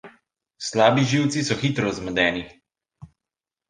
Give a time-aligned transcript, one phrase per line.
[0.67, 2.43] Slabi živci so hitro zmedeni.